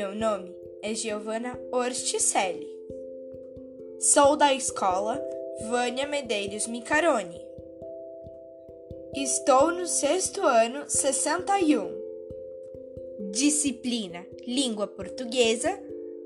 Meu 0.00 0.14
nome 0.14 0.50
é 0.80 0.94
Giovana 0.94 1.60
Orticelli. 1.70 2.66
Sou 3.98 4.34
da 4.34 4.54
escola 4.54 5.22
Vânia 5.68 6.06
Medeiros 6.06 6.66
Micaroni. 6.66 7.38
Estou 9.14 9.70
no 9.70 9.86
sexto 9.86 10.40
ano 10.40 10.88
61. 10.88 11.92
Disciplina 13.30 14.26
Língua 14.46 14.86
Portuguesa, 14.86 15.78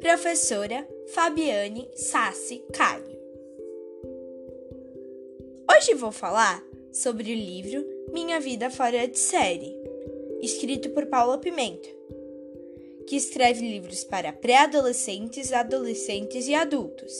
professora 0.00 0.88
Fabiane 1.08 1.90
Sassi 1.94 2.64
Caio. 2.72 3.18
Hoje 5.70 5.92
vou 5.92 6.10
falar 6.10 6.64
sobre 6.90 7.30
o 7.30 7.36
livro 7.36 7.84
Minha 8.14 8.40
Vida 8.40 8.70
Fora 8.70 9.06
de 9.06 9.18
Série, 9.18 9.76
escrito 10.40 10.88
por 10.88 11.04
Paula 11.04 11.36
Pimenta, 11.36 11.98
que 13.08 13.16
escreve 13.16 13.62
livros 13.62 14.04
para 14.04 14.34
pré-adolescentes, 14.34 15.50
adolescentes 15.50 16.46
e 16.46 16.54
adultos. 16.54 17.10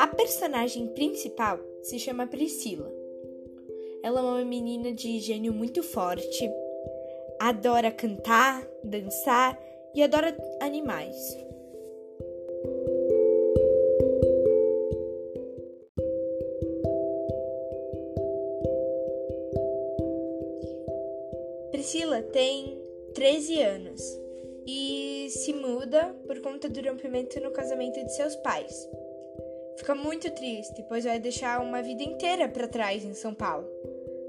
A 0.00 0.08
personagem 0.08 0.88
principal 0.88 1.60
se 1.82 2.00
chama 2.00 2.26
Priscila. 2.26 2.92
Ela 4.02 4.18
é 4.18 4.22
uma 4.24 4.44
menina 4.44 4.92
de 4.92 5.20
gênio 5.20 5.52
muito 5.52 5.84
forte, 5.84 6.50
adora 7.38 7.92
cantar, 7.92 8.66
dançar 8.82 9.56
e 9.94 10.02
adora 10.02 10.36
animais. 10.60 11.51
Priscila 21.92 22.22
tem 22.22 22.82
13 23.12 23.60
anos 23.60 24.18
e 24.66 25.26
se 25.28 25.52
muda 25.52 26.16
por 26.26 26.40
conta 26.40 26.66
do 26.66 26.80
rompimento 26.80 27.38
no 27.38 27.50
casamento 27.50 28.02
de 28.02 28.16
seus 28.16 28.34
pais. 28.36 28.88
Fica 29.76 29.94
muito 29.94 30.30
triste, 30.30 30.82
pois 30.88 31.04
vai 31.04 31.20
deixar 31.20 31.60
uma 31.60 31.82
vida 31.82 32.02
inteira 32.02 32.48
para 32.48 32.66
trás 32.66 33.04
em 33.04 33.12
São 33.12 33.34
Paulo 33.34 33.68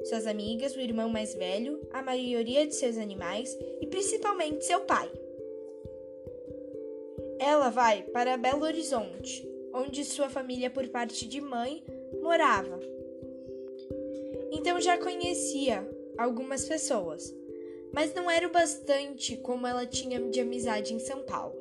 suas 0.04 0.28
amigas, 0.28 0.76
o 0.76 0.82
irmão 0.82 1.08
mais 1.08 1.34
velho, 1.36 1.80
a 1.94 2.02
maioria 2.02 2.68
de 2.68 2.76
seus 2.76 2.98
animais 2.98 3.58
e 3.80 3.88
principalmente 3.88 4.66
seu 4.66 4.82
pai. 4.82 5.10
Ela 7.40 7.70
vai 7.70 8.04
para 8.04 8.36
Belo 8.36 8.66
Horizonte, 8.66 9.50
onde 9.74 10.04
sua 10.04 10.28
família, 10.28 10.70
por 10.70 10.86
parte 10.90 11.26
de 11.30 11.40
mãe, 11.40 11.82
morava. 12.22 12.78
Então 14.52 14.82
já 14.82 14.98
conhecia 14.98 15.90
algumas 16.18 16.66
pessoas, 16.66 17.34
mas 17.94 18.14
não 18.14 18.30
era 18.30 18.48
o 18.48 18.52
bastante 18.52 19.38
como 19.38 19.68
ela 19.68 19.86
tinha 19.86 20.20
de 20.20 20.42
amizade 20.42 20.94
em 20.94 21.00
São 21.00 21.22
Paulo. 21.24 21.56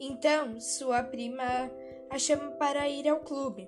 Então, 0.00 0.60
sua 0.60 1.02
prima 1.02 1.70
a 2.10 2.18
chama 2.18 2.50
para 2.52 2.88
ir 2.88 3.08
ao 3.08 3.20
clube, 3.20 3.66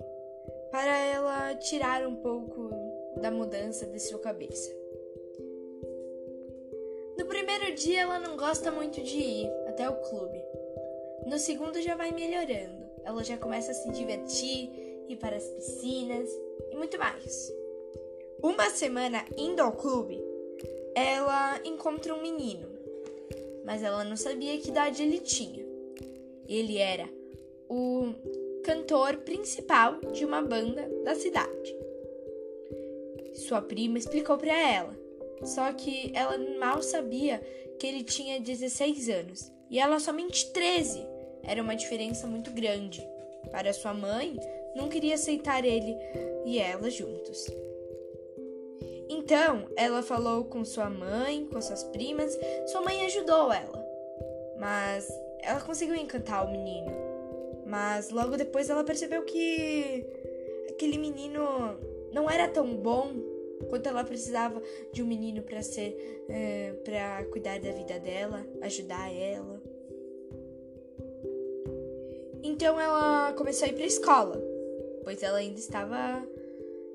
para 0.69 0.97
ela 0.97 1.55
tirar 1.55 2.05
um 2.05 2.15
pouco 2.17 2.69
da 3.21 3.31
mudança 3.31 3.85
de 3.85 3.99
sua 3.99 4.19
cabeça. 4.19 4.75
No 7.17 7.25
primeiro 7.25 7.73
dia 7.73 8.01
ela 8.01 8.19
não 8.19 8.37
gosta 8.37 8.71
muito 8.71 9.01
de 9.01 9.17
ir 9.17 9.51
até 9.67 9.89
o 9.89 9.95
clube. 10.01 10.39
No 11.25 11.39
segundo 11.39 11.81
já 11.81 11.95
vai 11.95 12.11
melhorando. 12.11 12.85
Ela 13.03 13.23
já 13.23 13.37
começa 13.37 13.71
a 13.71 13.73
se 13.73 13.89
divertir, 13.91 14.69
ir 15.07 15.15
para 15.17 15.37
as 15.37 15.47
piscinas 15.49 16.29
e 16.69 16.75
muito 16.75 16.99
mais. 16.99 17.51
Uma 18.43 18.69
semana 18.69 19.25
indo 19.35 19.61
ao 19.61 19.71
clube, 19.71 20.23
ela 20.97 21.61
encontra 21.63 22.11
um 22.11 22.23
menino, 22.23 22.67
mas 23.63 23.83
ela 23.83 24.03
não 24.03 24.17
sabia 24.17 24.57
que 24.57 24.69
idade 24.69 25.03
ele 25.03 25.19
tinha. 25.19 25.63
Ele 26.47 26.79
era 26.79 27.07
o 27.69 28.15
cantor 28.63 29.17
principal 29.17 30.01
de 30.11 30.25
uma 30.25 30.41
banda 30.41 30.89
da 31.03 31.13
cidade. 31.13 31.75
Sua 33.35 33.61
prima 33.61 33.99
explicou 33.99 34.39
para 34.39 34.59
ela, 34.59 34.97
só 35.43 35.71
que 35.71 36.11
ela 36.15 36.35
mal 36.57 36.81
sabia 36.81 37.41
que 37.79 37.85
ele 37.85 38.03
tinha 38.03 38.39
16 38.39 39.07
anos 39.09 39.51
e 39.69 39.77
ela 39.77 39.99
somente 39.99 40.51
13. 40.51 41.05
Era 41.43 41.61
uma 41.61 41.75
diferença 41.75 42.25
muito 42.25 42.49
grande. 42.49 43.07
Para 43.51 43.71
sua 43.71 43.93
mãe, 43.93 44.35
não 44.75 44.89
queria 44.89 45.13
aceitar 45.13 45.63
ele 45.63 45.95
e 46.43 46.57
ela 46.57 46.89
juntos. 46.89 47.45
Então, 49.27 49.67
ela 49.75 50.01
falou 50.01 50.45
com 50.45 50.63
sua 50.63 50.89
mãe, 50.89 51.45
com 51.51 51.59
suas 51.59 51.83
primas. 51.83 52.39
Sua 52.67 52.79
mãe 52.79 53.05
ajudou 53.07 53.51
ela, 53.51 53.85
mas 54.57 55.05
ela 55.41 55.59
conseguiu 55.59 55.95
encantar 55.95 56.47
o 56.47 56.49
menino. 56.49 56.89
Mas 57.65 58.09
logo 58.09 58.37
depois 58.37 58.69
ela 58.69 58.85
percebeu 58.85 59.23
que 59.23 60.05
aquele 60.69 60.97
menino 60.97 61.41
não 62.13 62.29
era 62.29 62.47
tão 62.47 62.73
bom 62.77 63.11
quanto 63.69 63.89
ela 63.89 64.01
precisava 64.05 64.61
de 64.93 65.03
um 65.03 65.05
menino 65.05 65.41
para 65.41 65.61
ser 65.61 66.23
é, 66.29 66.71
para 66.85 67.25
cuidar 67.25 67.59
da 67.59 67.71
vida 67.71 67.99
dela, 67.99 68.47
ajudar 68.61 69.13
ela. 69.13 69.61
Então 72.41 72.79
ela 72.79 73.33
começou 73.33 73.65
a 73.65 73.71
ir 73.71 73.73
para 73.73 73.85
escola, 73.85 74.41
pois 75.03 75.21
ela 75.21 75.39
ainda 75.39 75.59
estava 75.59 76.25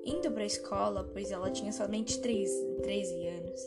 indo 0.04 0.30
para 0.30 0.42
a 0.42 0.46
escola, 0.46 1.08
pois 1.12 1.30
ela 1.30 1.50
tinha 1.50 1.72
somente 1.72 2.20
3, 2.20 2.50
13 2.82 3.26
anos. 3.28 3.60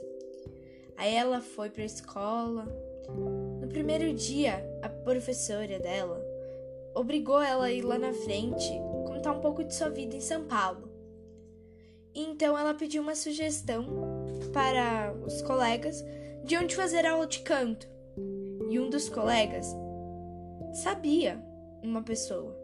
Aí 0.97 1.13
ela 1.13 1.41
foi 1.41 1.69
para 1.69 1.83
a 1.83 1.85
escola. 1.85 2.65
No 3.59 3.67
primeiro 3.67 4.13
dia, 4.13 4.63
a 4.81 4.89
professora 4.89 5.79
dela 5.79 6.21
obrigou 6.93 7.41
ela 7.41 7.65
a 7.65 7.71
ir 7.71 7.81
lá 7.81 7.97
na 7.97 8.13
frente 8.13 8.71
contar 9.05 9.33
um 9.33 9.41
pouco 9.41 9.63
de 9.63 9.73
sua 9.73 9.89
vida 9.89 10.15
em 10.15 10.21
São 10.21 10.45
Paulo. 10.45 10.89
Então 12.13 12.57
ela 12.57 12.73
pediu 12.73 13.01
uma 13.01 13.15
sugestão 13.15 13.85
para 14.53 15.13
os 15.25 15.41
colegas 15.41 16.03
de 16.43 16.55
onde 16.57 16.75
fazer 16.75 17.05
aula 17.05 17.27
de 17.27 17.39
canto. 17.39 17.87
E 18.69 18.79
um 18.79 18.89
dos 18.89 19.09
colegas 19.09 19.67
sabia 20.73 21.43
uma 21.83 22.01
pessoa, 22.01 22.55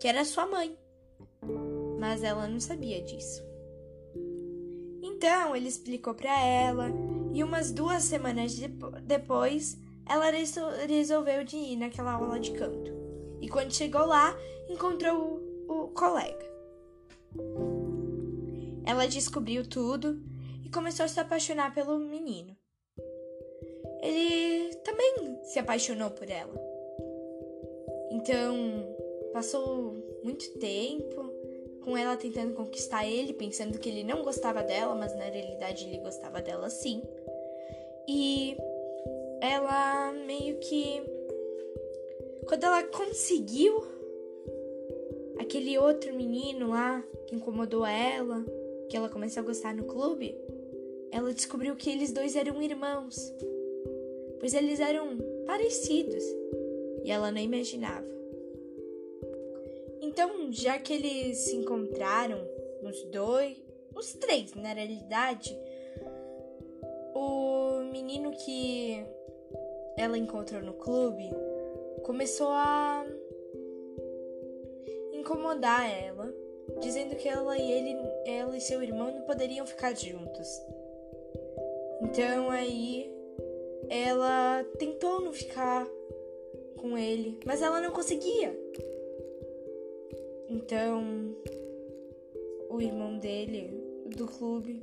que 0.00 0.08
era 0.08 0.24
sua 0.24 0.46
mãe. 0.46 0.76
Mas 1.98 2.22
ela 2.22 2.46
não 2.46 2.60
sabia 2.60 3.02
disso. 3.02 3.42
Então 5.02 5.54
ele 5.54 5.68
explicou 5.68 6.14
para 6.14 6.40
ela 6.40 6.90
e 7.32 7.42
umas 7.42 7.72
duas 7.72 8.04
semanas 8.04 8.52
de 8.52 8.68
depois 9.02 9.76
ela 10.06 10.30
resolveu 10.86 11.44
de 11.44 11.56
ir 11.56 11.76
naquela 11.76 12.12
aula 12.12 12.40
de 12.40 12.52
canto. 12.52 12.90
E 13.40 13.48
quando 13.48 13.74
chegou 13.74 14.06
lá, 14.06 14.34
encontrou 14.68 15.42
o, 15.68 15.72
o 15.72 15.88
colega. 15.88 16.46
Ela 18.84 19.06
descobriu 19.06 19.68
tudo 19.68 20.22
e 20.64 20.70
começou 20.70 21.04
a 21.04 21.08
se 21.08 21.20
apaixonar 21.20 21.74
pelo 21.74 21.98
menino. 21.98 22.56
Ele 24.00 24.74
também 24.76 25.38
se 25.44 25.58
apaixonou 25.58 26.10
por 26.10 26.28
ela. 26.30 26.54
Então, 28.10 28.54
passou 29.32 30.20
muito 30.24 30.58
tempo 30.58 31.30
com 31.88 31.96
ela 31.96 32.18
tentando 32.18 32.52
conquistar 32.52 33.06
ele, 33.06 33.32
pensando 33.32 33.78
que 33.78 33.88
ele 33.88 34.04
não 34.04 34.22
gostava 34.22 34.62
dela, 34.62 34.94
mas 34.94 35.16
na 35.16 35.24
realidade 35.24 35.86
ele 35.86 35.96
gostava 35.96 36.42
dela 36.42 36.68
sim. 36.68 37.02
E 38.06 38.54
ela 39.40 40.12
meio 40.12 40.58
que. 40.58 41.00
Quando 42.46 42.64
ela 42.64 42.82
conseguiu 42.82 43.82
aquele 45.38 45.78
outro 45.78 46.12
menino 46.12 46.68
lá 46.68 47.02
que 47.26 47.34
incomodou 47.34 47.86
ela, 47.86 48.44
que 48.90 48.96
ela 48.96 49.08
começou 49.08 49.42
a 49.42 49.46
gostar 49.46 49.74
no 49.74 49.84
clube, 49.84 50.36
ela 51.10 51.32
descobriu 51.32 51.74
que 51.74 51.88
eles 51.88 52.12
dois 52.12 52.36
eram 52.36 52.60
irmãos, 52.62 53.32
pois 54.38 54.52
eles 54.52 54.78
eram 54.78 55.16
parecidos 55.46 56.24
e 57.02 57.10
ela 57.10 57.30
não 57.30 57.40
imaginava. 57.40 58.17
Então, 60.08 60.50
já 60.50 60.78
que 60.78 60.94
eles 60.94 61.36
se 61.36 61.54
encontraram, 61.54 62.40
os 62.82 63.04
dois, 63.10 63.62
os 63.94 64.14
três 64.14 64.54
na 64.54 64.72
realidade, 64.72 65.54
o 67.14 67.80
menino 67.92 68.32
que 68.32 69.04
ela 69.98 70.16
encontrou 70.16 70.62
no 70.62 70.72
clube 70.72 71.28
começou 72.04 72.48
a 72.48 73.04
incomodar 75.12 75.86
ela 75.90 76.32
dizendo 76.80 77.14
que 77.14 77.28
ela 77.28 77.58
e 77.58 77.70
ele, 77.70 77.96
ela 78.24 78.56
e 78.56 78.62
seu 78.62 78.82
irmão 78.82 79.12
não 79.12 79.22
poderiam 79.22 79.66
ficar 79.66 79.94
juntos. 79.94 80.48
Então 82.00 82.50
aí 82.50 83.12
ela 83.90 84.64
tentou 84.78 85.20
não 85.20 85.34
ficar 85.34 85.86
com 86.78 86.96
ele, 86.96 87.38
mas 87.44 87.60
ela 87.60 87.78
não 87.78 87.90
conseguia. 87.90 88.56
Então, 90.48 91.36
o 92.70 92.80
irmão 92.80 93.18
dele, 93.18 93.70
do 94.16 94.26
clube, 94.26 94.82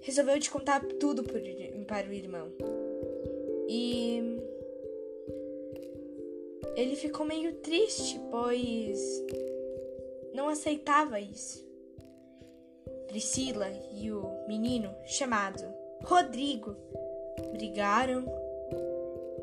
resolveu 0.00 0.38
te 0.40 0.50
contar 0.50 0.84
tudo 0.98 1.22
para 1.22 2.08
o 2.08 2.12
irmão. 2.12 2.48
E 3.68 4.20
ele 6.74 6.96
ficou 6.96 7.24
meio 7.24 7.52
triste, 7.56 8.18
pois 8.30 9.24
não 10.34 10.48
aceitava 10.48 11.20
isso. 11.20 11.68
Priscila 13.06 13.68
e 13.92 14.10
o 14.10 14.24
menino 14.46 14.94
chamado 15.04 15.62
Rodrigo 16.04 16.76
brigaram, 17.52 18.24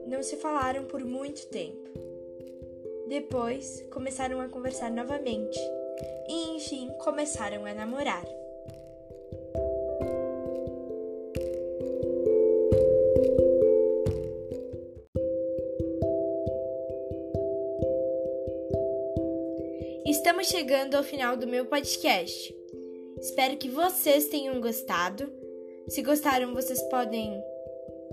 não 0.08 0.24
se 0.24 0.38
falaram 0.38 0.86
por 0.86 1.04
muito 1.04 1.48
tempo. 1.48 2.07
Depois 3.08 3.86
começaram 3.90 4.42
a 4.42 4.50
conversar 4.50 4.92
novamente 4.92 5.58
e, 6.28 6.58
enfim, 6.58 6.90
começaram 7.00 7.66
a 7.66 7.74
namorar. 7.74 8.26
Estamos 20.06 20.48
chegando 20.48 20.96
ao 20.96 21.04
final 21.04 21.38
do 21.38 21.48
meu 21.48 21.66
podcast. 21.66 22.54
Espero 23.22 23.56
que 23.56 23.70
vocês 23.70 24.28
tenham 24.28 24.60
gostado. 24.60 25.32
Se 25.88 26.02
gostaram, 26.02 26.54
vocês 26.54 26.82
podem 26.84 27.42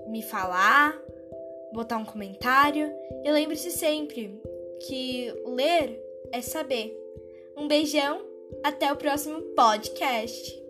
me 0.06 0.22
falar, 0.22 0.96
botar 1.72 1.96
um 1.96 2.04
comentário. 2.04 2.92
E 3.24 3.30
lembre-se 3.32 3.72
sempre 3.72 4.40
que 4.86 5.32
ler 5.46 6.00
é 6.32 6.40
saber. 6.40 6.96
Um 7.56 7.68
beijão, 7.68 8.24
até 8.62 8.92
o 8.92 8.96
próximo 8.96 9.40
podcast. 9.54 10.63